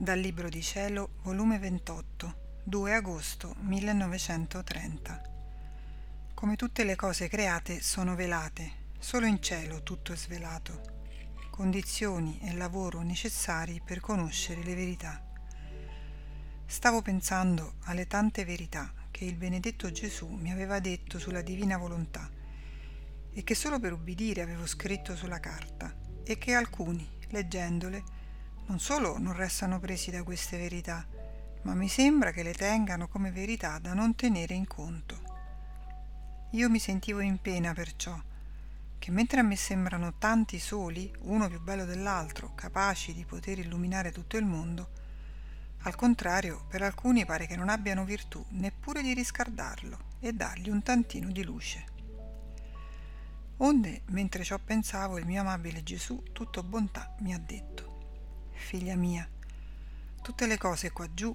Dal 0.00 0.20
Libro 0.20 0.48
di 0.48 0.62
Cielo, 0.62 1.14
volume 1.22 1.58
28, 1.58 2.60
2 2.62 2.94
agosto 2.94 3.56
1930. 3.62 5.22
Come 6.34 6.54
tutte 6.54 6.84
le 6.84 6.94
cose 6.94 7.26
create 7.26 7.82
sono 7.82 8.14
velate, 8.14 8.92
solo 9.00 9.26
in 9.26 9.42
cielo 9.42 9.82
tutto 9.82 10.12
è 10.12 10.16
svelato. 10.16 10.82
Condizioni 11.50 12.38
e 12.44 12.54
lavoro 12.54 13.02
necessari 13.02 13.82
per 13.84 13.98
conoscere 13.98 14.62
le 14.62 14.76
verità. 14.76 15.20
Stavo 16.64 17.02
pensando 17.02 17.74
alle 17.86 18.06
tante 18.06 18.44
verità 18.44 18.94
che 19.10 19.24
il 19.24 19.34
benedetto 19.34 19.90
Gesù 19.90 20.28
mi 20.28 20.52
aveva 20.52 20.78
detto 20.78 21.18
sulla 21.18 21.42
divina 21.42 21.76
volontà 21.76 22.30
e 23.32 23.42
che 23.42 23.56
solo 23.56 23.80
per 23.80 23.94
ubbidire 23.94 24.42
avevo 24.42 24.64
scritto 24.64 25.16
sulla 25.16 25.40
carta 25.40 25.92
e 26.22 26.38
che 26.38 26.54
alcuni, 26.54 27.04
leggendole, 27.30 28.17
non 28.68 28.78
solo 28.78 29.16
non 29.18 29.32
restano 29.32 29.80
presi 29.80 30.10
da 30.10 30.22
queste 30.22 30.58
verità, 30.58 31.06
ma 31.62 31.72
mi 31.72 31.88
sembra 31.88 32.32
che 32.32 32.42
le 32.42 32.52
tengano 32.52 33.08
come 33.08 33.30
verità 33.30 33.78
da 33.78 33.94
non 33.94 34.14
tenere 34.14 34.52
in 34.52 34.66
conto. 34.66 35.22
Io 36.52 36.68
mi 36.68 36.78
sentivo 36.78 37.20
in 37.20 37.40
pena 37.40 37.72
perciò, 37.72 38.20
che 38.98 39.10
mentre 39.10 39.40
a 39.40 39.42
me 39.42 39.56
sembrano 39.56 40.14
tanti 40.18 40.58
soli, 40.58 41.10
uno 41.20 41.48
più 41.48 41.60
bello 41.62 41.86
dell'altro, 41.86 42.54
capaci 42.54 43.14
di 43.14 43.24
poter 43.24 43.58
illuminare 43.58 44.12
tutto 44.12 44.36
il 44.36 44.44
mondo, 44.44 44.90
al 45.82 45.94
contrario, 45.94 46.66
per 46.68 46.82
alcuni 46.82 47.24
pare 47.24 47.46
che 47.46 47.56
non 47.56 47.70
abbiano 47.70 48.04
virtù 48.04 48.44
neppure 48.50 49.00
di 49.00 49.14
riscaldarlo 49.14 50.16
e 50.20 50.34
dargli 50.34 50.68
un 50.68 50.82
tantino 50.82 51.30
di 51.30 51.42
luce. 51.42 51.84
Onde, 53.58 54.02
mentre 54.06 54.44
ciò 54.44 54.58
pensavo, 54.58 55.16
il 55.16 55.24
mio 55.24 55.40
amabile 55.40 55.82
Gesù, 55.82 56.22
tutto 56.32 56.62
bontà, 56.62 57.14
mi 57.20 57.32
ha 57.32 57.38
detto 57.38 57.87
figlia 58.58 58.96
mia, 58.96 59.28
tutte 60.20 60.46
le 60.46 60.58
cose 60.58 60.90
qua 60.90 61.12
giù, 61.14 61.34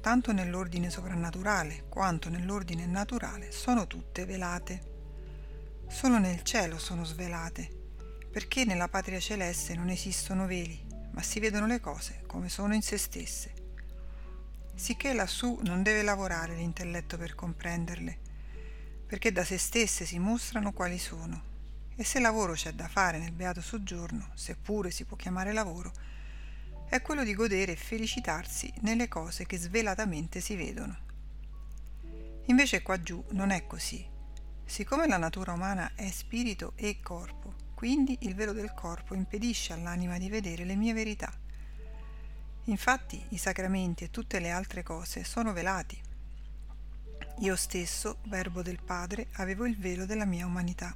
tanto 0.00 0.32
nell'ordine 0.32 0.90
soprannaturale 0.90 1.84
quanto 1.88 2.28
nell'ordine 2.28 2.86
naturale, 2.86 3.50
sono 3.50 3.86
tutte 3.86 4.24
velate. 4.24 4.96
Solo 5.88 6.18
nel 6.18 6.42
cielo 6.42 6.78
sono 6.78 7.04
svelate, 7.04 7.68
perché 8.30 8.64
nella 8.64 8.88
patria 8.88 9.18
celeste 9.18 9.74
non 9.74 9.88
esistono 9.88 10.46
veli, 10.46 10.86
ma 11.12 11.22
si 11.22 11.40
vedono 11.40 11.66
le 11.66 11.80
cose 11.80 12.22
come 12.26 12.48
sono 12.48 12.74
in 12.74 12.82
se 12.82 12.96
stesse. 12.96 13.52
Sicché 14.74 15.12
lassù 15.12 15.58
non 15.64 15.82
deve 15.82 16.02
lavorare 16.02 16.54
l'intelletto 16.54 17.16
per 17.16 17.34
comprenderle, 17.34 18.18
perché 19.06 19.32
da 19.32 19.44
se 19.44 19.58
stesse 19.58 20.04
si 20.04 20.18
mostrano 20.18 20.72
quali 20.72 20.98
sono. 20.98 21.42
E 21.96 22.04
se 22.04 22.20
lavoro 22.20 22.52
c'è 22.52 22.72
da 22.72 22.86
fare 22.86 23.18
nel 23.18 23.32
beato 23.32 23.60
soggiorno, 23.60 24.30
seppure 24.34 24.92
si 24.92 25.04
può 25.04 25.16
chiamare 25.16 25.52
lavoro, 25.52 25.92
è 26.88 27.02
quello 27.02 27.22
di 27.22 27.34
godere 27.34 27.72
e 27.72 27.76
felicitarsi 27.76 28.72
nelle 28.80 29.08
cose 29.08 29.44
che 29.44 29.58
svelatamente 29.58 30.40
si 30.40 30.56
vedono. 30.56 30.96
Invece 32.46 32.80
qua 32.80 33.00
giù 33.02 33.22
non 33.32 33.50
è 33.50 33.66
così. 33.66 34.06
Siccome 34.64 35.06
la 35.06 35.18
natura 35.18 35.52
umana 35.52 35.92
è 35.94 36.10
spirito 36.10 36.72
e 36.76 37.00
corpo, 37.02 37.54
quindi 37.74 38.16
il 38.22 38.34
velo 38.34 38.52
del 38.52 38.72
corpo 38.72 39.14
impedisce 39.14 39.74
all'anima 39.74 40.16
di 40.16 40.30
vedere 40.30 40.64
le 40.64 40.76
mie 40.76 40.94
verità. 40.94 41.30
Infatti 42.64 43.22
i 43.30 43.36
sacramenti 43.36 44.04
e 44.04 44.10
tutte 44.10 44.40
le 44.40 44.50
altre 44.50 44.82
cose 44.82 45.24
sono 45.24 45.52
velati. 45.52 45.98
Io 47.40 47.56
stesso, 47.56 48.18
verbo 48.24 48.62
del 48.62 48.80
Padre, 48.82 49.28
avevo 49.34 49.66
il 49.66 49.76
velo 49.78 50.06
della 50.06 50.24
mia 50.24 50.46
umanità. 50.46 50.94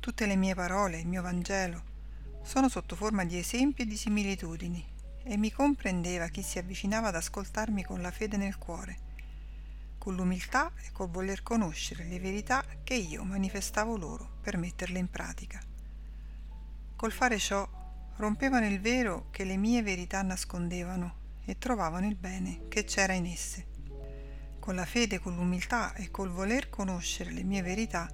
Tutte 0.00 0.26
le 0.26 0.36
mie 0.36 0.54
parole, 0.54 0.98
il 0.98 1.06
mio 1.06 1.22
Vangelo, 1.22 1.96
sono 2.42 2.68
sotto 2.68 2.96
forma 2.96 3.24
di 3.24 3.38
esempi 3.38 3.82
e 3.82 3.86
di 3.86 3.96
similitudini 3.96 4.96
e 5.22 5.36
mi 5.36 5.52
comprendeva 5.52 6.28
chi 6.28 6.42
si 6.42 6.58
avvicinava 6.58 7.08
ad 7.08 7.16
ascoltarmi 7.16 7.84
con 7.84 8.00
la 8.00 8.10
fede 8.10 8.36
nel 8.36 8.56
cuore, 8.56 8.98
con 9.98 10.14
l'umiltà 10.14 10.72
e 10.82 10.90
col 10.92 11.10
voler 11.10 11.42
conoscere 11.42 12.04
le 12.04 12.18
verità 12.18 12.64
che 12.82 12.94
io 12.94 13.24
manifestavo 13.24 13.96
loro 13.96 14.38
per 14.40 14.56
metterle 14.56 14.98
in 14.98 15.10
pratica. 15.10 15.60
Col 16.96 17.12
fare 17.12 17.38
ciò 17.38 17.68
rompevano 18.16 18.66
il 18.66 18.80
vero 18.80 19.26
che 19.30 19.44
le 19.44 19.56
mie 19.56 19.82
verità 19.82 20.22
nascondevano 20.22 21.16
e 21.44 21.58
trovavano 21.58 22.06
il 22.06 22.16
bene 22.16 22.68
che 22.68 22.84
c'era 22.84 23.12
in 23.12 23.26
esse. 23.26 23.66
Con 24.58 24.74
la 24.74 24.86
fede, 24.86 25.18
con 25.18 25.34
l'umiltà 25.34 25.94
e 25.94 26.10
col 26.10 26.30
voler 26.30 26.70
conoscere 26.70 27.30
le 27.30 27.42
mie 27.42 27.62
verità 27.62 28.08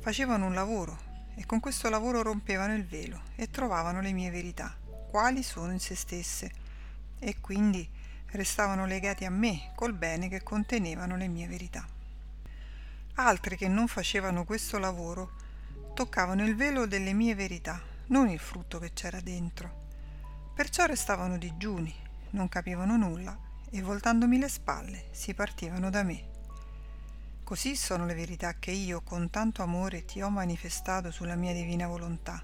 facevano 0.00 0.46
un 0.46 0.54
lavoro 0.54 1.11
e 1.34 1.46
con 1.46 1.60
questo 1.60 1.88
lavoro 1.88 2.22
rompevano 2.22 2.74
il 2.74 2.86
velo 2.86 3.22
e 3.36 3.50
trovavano 3.50 4.00
le 4.00 4.12
mie 4.12 4.30
verità, 4.30 4.76
quali 5.10 5.42
sono 5.42 5.72
in 5.72 5.80
se 5.80 5.94
stesse, 5.94 6.50
e 7.18 7.40
quindi 7.40 7.88
restavano 8.32 8.86
legati 8.86 9.24
a 9.24 9.30
me 9.30 9.72
col 9.74 9.92
bene 9.92 10.28
che 10.28 10.42
contenevano 10.42 11.16
le 11.16 11.28
mie 11.28 11.46
verità. 11.46 11.86
Altri 13.16 13.56
che 13.56 13.68
non 13.68 13.88
facevano 13.88 14.44
questo 14.44 14.78
lavoro 14.78 15.32
toccavano 15.94 16.44
il 16.44 16.56
velo 16.56 16.86
delle 16.86 17.12
mie 17.12 17.34
verità, 17.34 17.80
non 18.06 18.28
il 18.28 18.38
frutto 18.38 18.78
che 18.78 18.92
c'era 18.92 19.20
dentro. 19.20 19.80
Perciò 20.54 20.86
restavano 20.86 21.36
digiuni, 21.36 21.94
non 22.30 22.48
capivano 22.48 22.96
nulla 22.96 23.38
e 23.70 23.82
voltandomi 23.82 24.38
le 24.38 24.48
spalle 24.48 25.08
si 25.10 25.34
partivano 25.34 25.90
da 25.90 26.02
me. 26.02 26.31
Così 27.52 27.76
sono 27.76 28.06
le 28.06 28.14
verità 28.14 28.54
che 28.58 28.70
io 28.70 29.02
con 29.02 29.28
tanto 29.28 29.62
amore 29.62 30.06
ti 30.06 30.22
ho 30.22 30.30
manifestato 30.30 31.10
sulla 31.10 31.34
mia 31.34 31.52
divina 31.52 31.86
volontà. 31.86 32.42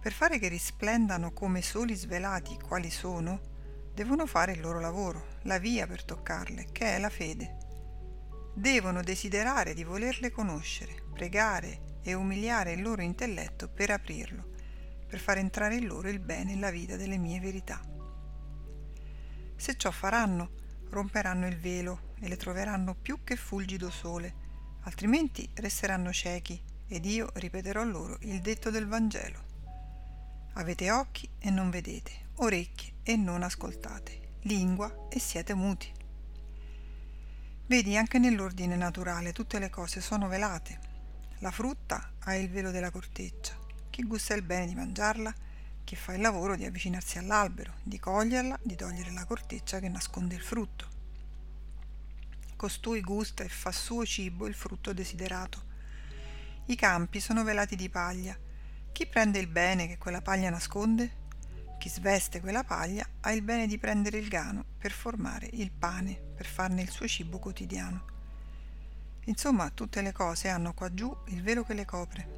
Per 0.00 0.12
fare 0.12 0.38
che 0.38 0.46
risplendano 0.46 1.32
come 1.32 1.60
soli 1.60 1.96
svelati 1.96 2.56
quali 2.64 2.88
sono, 2.88 3.40
devono 3.92 4.26
fare 4.26 4.52
il 4.52 4.60
loro 4.60 4.78
lavoro, 4.78 5.38
la 5.42 5.58
via 5.58 5.88
per 5.88 6.04
toccarle, 6.04 6.68
che 6.70 6.94
è 6.94 6.98
la 7.00 7.08
fede. 7.08 7.56
Devono 8.54 9.02
desiderare 9.02 9.74
di 9.74 9.82
volerle 9.82 10.30
conoscere, 10.30 11.02
pregare 11.12 11.98
e 12.04 12.14
umiliare 12.14 12.74
il 12.74 12.82
loro 12.82 13.02
intelletto 13.02 13.68
per 13.68 13.90
aprirlo, 13.90 14.50
per 15.04 15.18
far 15.18 15.38
entrare 15.38 15.74
in 15.74 15.86
loro 15.86 16.08
il 16.08 16.20
bene 16.20 16.52
e 16.52 16.58
la 16.60 16.70
vita 16.70 16.94
delle 16.94 17.18
mie 17.18 17.40
verità. 17.40 17.80
Se 19.56 19.76
ciò 19.76 19.90
faranno, 19.90 20.50
romperanno 20.90 21.48
il 21.48 21.58
velo 21.58 22.10
e 22.22 22.28
le 22.28 22.36
troveranno 22.36 22.94
più 22.94 23.24
che 23.24 23.34
fulgido 23.34 23.90
sole, 23.90 24.32
altrimenti 24.82 25.48
resteranno 25.54 26.12
ciechi 26.12 26.60
ed 26.86 27.04
io 27.04 27.30
ripeterò 27.34 27.82
loro 27.82 28.16
il 28.20 28.40
detto 28.40 28.70
del 28.70 28.86
Vangelo. 28.86 29.50
Avete 30.54 30.90
occhi 30.92 31.28
e 31.38 31.50
non 31.50 31.68
vedete, 31.70 32.12
orecchie 32.36 32.92
e 33.02 33.16
non 33.16 33.42
ascoltate, 33.42 34.36
lingua 34.42 35.08
e 35.10 35.18
siete 35.18 35.52
muti. 35.54 35.90
Vedi, 37.66 37.96
anche 37.96 38.18
nell'ordine 38.18 38.76
naturale 38.76 39.32
tutte 39.32 39.58
le 39.58 39.70
cose 39.70 40.00
sono 40.00 40.28
velate. 40.28 40.78
La 41.38 41.50
frutta 41.50 42.12
ha 42.20 42.36
il 42.36 42.50
velo 42.50 42.70
della 42.70 42.90
corteccia. 42.90 43.58
Chi 43.90 44.04
gusta 44.04 44.34
il 44.34 44.42
bene 44.42 44.66
di 44.66 44.74
mangiarla, 44.74 45.34
chi 45.82 45.96
fa 45.96 46.14
il 46.14 46.20
lavoro 46.20 46.54
di 46.54 46.64
avvicinarsi 46.64 47.18
all'albero, 47.18 47.74
di 47.82 47.98
coglierla, 47.98 48.60
di 48.62 48.76
togliere 48.76 49.10
la 49.10 49.24
corteccia 49.24 49.80
che 49.80 49.88
nasconde 49.88 50.34
il 50.36 50.42
frutto. 50.42 51.01
Costui 52.62 53.00
gusta 53.00 53.42
e 53.42 53.48
fa 53.48 53.72
suo 53.72 54.06
cibo 54.06 54.46
il 54.46 54.54
frutto 54.54 54.92
desiderato. 54.92 55.64
I 56.66 56.76
campi 56.76 57.18
sono 57.18 57.42
velati 57.42 57.74
di 57.74 57.88
paglia. 57.88 58.38
Chi 58.92 59.04
prende 59.08 59.40
il 59.40 59.48
bene 59.48 59.88
che 59.88 59.98
quella 59.98 60.22
paglia 60.22 60.48
nasconde? 60.48 61.10
Chi 61.80 61.88
sveste 61.88 62.40
quella 62.40 62.62
paglia 62.62 63.04
ha 63.22 63.32
il 63.32 63.42
bene 63.42 63.66
di 63.66 63.78
prendere 63.78 64.18
il 64.18 64.28
grano 64.28 64.64
per 64.78 64.92
formare 64.92 65.48
il 65.54 65.72
pane, 65.72 66.14
per 66.36 66.46
farne 66.46 66.82
il 66.82 66.90
suo 66.90 67.08
cibo 67.08 67.40
quotidiano. 67.40 68.04
Insomma, 69.24 69.68
tutte 69.70 70.00
le 70.00 70.12
cose 70.12 70.48
hanno 70.48 70.72
qua 70.72 70.94
giù 70.94 71.12
il 71.30 71.42
velo 71.42 71.64
che 71.64 71.74
le 71.74 71.84
copre, 71.84 72.28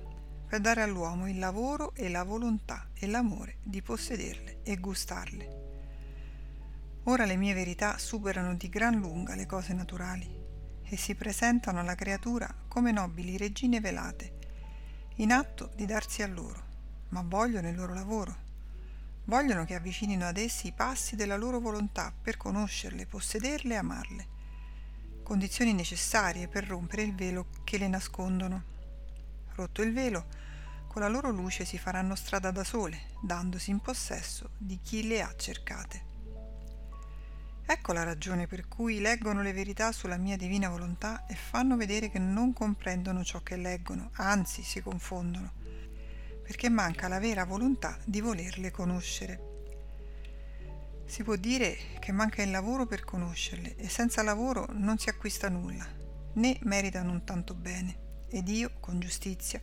per 0.49 0.59
dare 0.59 0.81
all'uomo 0.81 1.29
il 1.29 1.39
lavoro 1.39 1.95
e 1.95 2.09
la 2.09 2.23
volontà 2.23 2.89
e 2.95 3.07
l'amore 3.07 3.59
di 3.63 3.83
possederle 3.83 4.63
e 4.63 4.77
gustarle. 4.77 5.64
Ora 7.07 7.27
le 7.27 7.37
mie 7.37 7.53
verità 7.53 7.99
superano 7.99 8.55
di 8.55 8.71
gran 8.71 8.99
lunga 8.99 9.35
le 9.35 9.45
cose 9.45 9.75
naturali 9.75 10.27
e 10.85 10.97
si 10.97 11.15
presentano 11.15 11.81
alla 11.81 11.95
creatura 11.95 12.49
come 12.67 12.93
nobili 12.93 13.37
regine 13.37 13.79
velate, 13.79 14.39
in 15.17 15.31
atto 15.31 15.71
di 15.77 15.85
darsi 15.85 16.23
a 16.23 16.27
loro, 16.27 16.65
ma 17.11 17.23
vogliono 17.23 17.69
il 17.69 17.77
loro 17.77 17.93
lavoro. 17.93 18.35
Vogliono 19.25 19.67
che 19.67 19.75
avvicinino 19.75 20.27
ad 20.27 20.39
essi 20.39 20.69
i 20.69 20.73
passi 20.73 21.15
della 21.15 21.37
loro 21.37 21.61
volontà 21.61 22.11
per 22.11 22.39
conoscerle, 22.39 23.05
possederle 23.05 23.75
e 23.75 23.79
amarle, 23.79 24.29
condizioni 25.23 25.75
necessarie 25.75 26.49
per 26.49 26.67
rompere 26.67 27.03
il 27.03 27.15
velo 27.15 27.49
che 27.65 27.77
le 27.77 27.89
nascondono. 27.89 28.65
Rotto 29.55 29.83
il 29.83 29.93
velo, 29.93 30.27
con 30.89 31.03
la 31.03 31.09
loro 31.09 31.29
luce 31.29 31.67
si 31.67 31.77
faranno 31.77 32.15
strada 32.15 32.51
da 32.51 32.65
sole, 32.65 33.09
dandosi 33.21 33.71
in 33.71 33.81
possesso 33.81 34.53
di 34.57 34.81
chi 34.83 35.07
le 35.07 35.21
ha 35.21 35.35
cercate. 35.37 36.13
Ecco 37.67 37.95
la 37.95 38.05
ragione 38.05 38.47
per 38.47 38.69
cui 38.69 39.01
leggono 39.01 39.41
le 39.41 39.55
verità 39.55 39.91
sulla 39.91 40.19
mia 40.19 40.37
divina 40.37 40.69
volontà 40.69 41.25
e 41.27 41.35
fanno 41.35 41.79
vedere 41.79 42.11
che 42.11 42.19
non 42.19 42.53
comprendono 42.53 43.25
ciò 43.25 43.43
che 43.43 43.57
leggono, 43.57 44.11
anzi 44.17 44.63
si 44.63 44.83
confondono, 44.83 45.53
perché 46.43 46.69
manca 46.69 47.09
la 47.09 47.19
vera 47.19 47.45
volontà 47.45 47.99
di 48.05 48.21
volerle 48.21 48.71
conoscere. 48.71 49.53
Si 51.07 51.23
può 51.23 51.37
dire 51.37 51.77
che 52.01 52.13
manca 52.13 52.43
il 52.43 52.51
lavoro 52.51 52.85
per 52.85 53.03
conoscerle 53.03 53.77
e 53.77 53.89
senza 53.89 54.23
lavoro 54.23 54.67
non 54.73 54.99
si 54.99 55.09
acquista 55.09 55.49
nulla, 55.49 55.87
né 56.35 56.59
meritano 56.65 57.25
tanto 57.25 57.55
bene, 57.55 58.27
ed 58.29 58.47
io, 58.49 58.73
con 58.79 59.01
giustizia, 59.01 59.61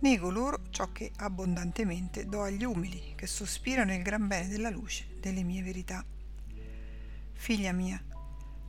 nego 0.00 0.30
loro 0.30 0.64
ciò 0.68 0.92
che 0.92 1.10
abbondantemente 1.16 2.26
do 2.26 2.42
agli 2.42 2.64
umili 2.64 3.14
che 3.16 3.26
sospirano 3.26 3.94
il 3.94 4.02
gran 4.02 4.26
bene 4.26 4.48
della 4.48 4.70
luce 4.70 5.06
delle 5.20 5.42
mie 5.42 5.62
verità. 5.62 6.04
Figlia 7.40 7.72
mia, 7.72 7.98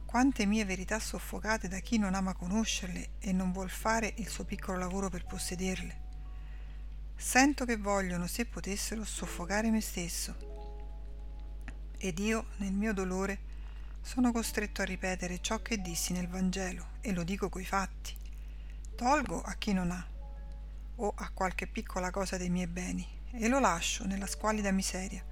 quante 0.05 0.45
mie 0.45 0.63
verità 0.63 0.97
soffocate 0.97 1.67
da 1.67 1.79
chi 1.79 1.97
non 1.97 2.15
ama 2.15 2.33
conoscerle 2.33 3.09
e 3.19 3.33
non 3.33 3.51
vuol 3.51 3.69
fare 3.69 4.13
il 4.15 4.29
suo 4.29 4.45
piccolo 4.45 4.77
lavoro 4.77 5.09
per 5.09 5.25
possederle. 5.25 5.99
Sento 7.17 7.65
che 7.65 7.75
vogliono, 7.75 8.27
se 8.27 8.45
potessero, 8.45 9.03
soffocare 9.03 9.69
me 9.71 9.81
stesso. 9.81 10.37
Ed 11.97 12.17
io, 12.19 12.45
nel 12.59 12.71
mio 12.71 12.93
dolore, 12.93 13.39
sono 14.01 14.31
costretto 14.31 14.81
a 14.81 14.85
ripetere 14.85 15.41
ciò 15.41 15.61
che 15.61 15.81
dissi 15.81 16.13
nel 16.13 16.29
Vangelo 16.29 16.91
e 17.01 17.11
lo 17.11 17.23
dico 17.23 17.49
coi 17.49 17.65
fatti. 17.65 18.15
Tolgo 18.95 19.41
a 19.41 19.53
chi 19.55 19.73
non 19.73 19.91
ha 19.91 20.07
o 20.95 21.13
a 21.13 21.29
qualche 21.33 21.67
piccola 21.67 22.09
cosa 22.09 22.37
dei 22.37 22.49
miei 22.49 22.67
beni 22.67 23.05
e 23.31 23.49
lo 23.49 23.59
lascio 23.59 24.05
nella 24.05 24.27
squalida 24.27 24.71
miseria 24.71 25.25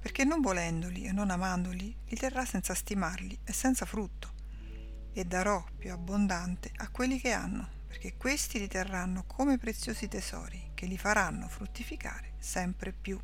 perché 0.00 0.24
non 0.24 0.40
volendoli 0.40 1.04
e 1.04 1.12
non 1.12 1.30
amandoli 1.30 1.94
li 2.06 2.16
terrà 2.16 2.44
senza 2.44 2.74
stimarli 2.74 3.38
e 3.44 3.52
senza 3.52 3.84
frutto, 3.84 4.32
e 5.12 5.24
darò 5.24 5.64
più 5.76 5.92
abbondante 5.92 6.72
a 6.76 6.88
quelli 6.88 7.20
che 7.20 7.32
hanno, 7.32 7.68
perché 7.86 8.16
questi 8.16 8.58
li 8.58 8.68
terranno 8.68 9.24
come 9.26 9.58
preziosi 9.58 10.08
tesori 10.08 10.70
che 10.74 10.86
li 10.86 10.96
faranno 10.96 11.48
fruttificare 11.48 12.32
sempre 12.38 12.92
più. 12.92 13.20